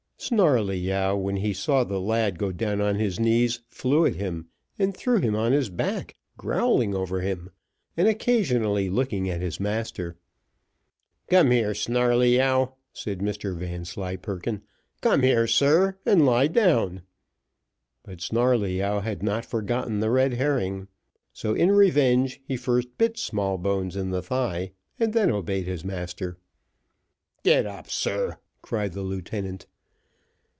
Snarleyyow, 0.23 1.15
when 1.17 1.37
he 1.37 1.51
saw 1.51 1.83
the 1.83 1.99
lad 1.99 2.37
go 2.37 2.51
down 2.51 2.79
on 2.79 2.93
his 2.93 3.19
knees, 3.19 3.61
flew 3.69 4.05
at 4.05 4.13
him, 4.17 4.47
and 4.77 4.95
threw 4.95 5.17
him 5.17 5.35
on 5.35 5.51
his 5.51 5.71
back, 5.71 6.13
growling 6.37 6.93
over 6.93 7.21
him, 7.21 7.49
and 7.97 8.07
occasionally 8.07 8.87
looking 8.87 9.27
at 9.27 9.41
his 9.41 9.59
master. 9.59 10.17
"Come 11.27 11.49
here, 11.49 11.73
Snarleyyow," 11.73 12.75
said 12.93 13.17
Mr 13.17 13.57
Vanslyperken. 13.57 14.61
"Come 15.01 15.23
here, 15.23 15.47
sir, 15.47 15.97
and 16.05 16.23
lie 16.23 16.47
down." 16.47 17.01
But 18.03 18.21
Snarleyyow 18.21 18.99
had 18.99 19.23
not 19.23 19.43
forgotten 19.43 20.01
the 20.01 20.11
red 20.11 20.33
herring; 20.35 20.87
so 21.33 21.55
in 21.55 21.71
revenge, 21.71 22.39
he 22.45 22.57
first 22.57 22.95
bit 22.99 23.17
Smallbones 23.17 23.95
in 23.95 24.11
the 24.11 24.21
thigh, 24.21 24.73
and 24.99 25.13
then 25.13 25.31
obeyed 25.31 25.65
his 25.65 25.83
master. 25.83 26.37
"Get 27.43 27.65
up, 27.65 27.89
sir," 27.89 28.37
cried 28.61 28.93
the 28.93 29.01
lieutenant. 29.03 29.65